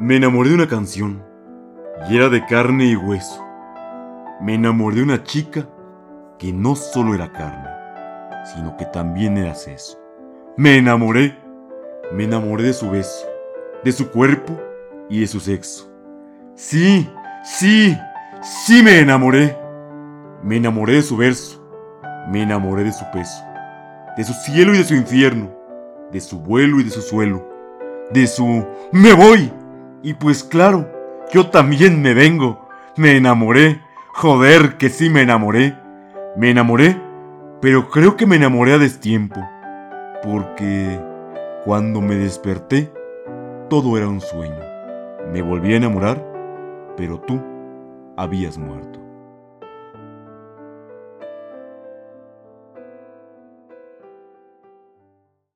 [0.00, 1.22] Me enamoré de una canción
[2.10, 3.40] y era de carne y hueso.
[4.40, 5.68] Me enamoré de una chica
[6.36, 7.68] que no solo era carne,
[8.44, 9.96] sino que también era seso.
[10.56, 11.38] Me enamoré,
[12.12, 13.24] me enamoré de su beso,
[13.84, 14.60] de su cuerpo
[15.08, 15.88] y de su sexo.
[16.56, 17.08] Sí,
[17.44, 17.96] sí,
[18.42, 19.56] sí me enamoré.
[20.42, 21.64] Me enamoré de su verso,
[22.28, 23.44] me enamoré de su peso,
[24.16, 25.50] de su cielo y de su infierno,
[26.10, 27.48] de su vuelo y de su suelo,
[28.10, 29.52] de su me voy.
[30.04, 30.86] Y pues claro,
[31.32, 32.68] yo también me vengo.
[32.96, 33.80] Me enamoré.
[34.12, 35.74] Joder, que sí me enamoré.
[36.36, 37.00] Me enamoré,
[37.62, 39.40] pero creo que me enamoré a destiempo.
[40.22, 41.00] Porque
[41.64, 42.92] cuando me desperté,
[43.70, 44.60] todo era un sueño.
[45.32, 46.22] Me volví a enamorar,
[46.98, 47.40] pero tú
[48.16, 49.03] habías muerto.